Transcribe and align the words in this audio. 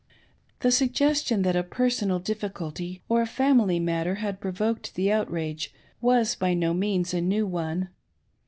The 0.61 0.71
suggestion 0.71 1.43
that 1.43 1.55
a 1.55 1.61
personal 1.61 2.17
difficulty 2.17 3.03
or 3.07 3.21
a 3.21 3.27
family 3.27 3.79
matter 3.79 4.15
had 4.15 4.41
provoked 4.41 4.95
the 4.95 5.11
outrage 5.11 5.71
was 6.01 6.33
by 6.33 6.55
no 6.55 6.73
means 6.73 7.13
a 7.13 7.21
new 7.21 7.45
one. 7.45 7.89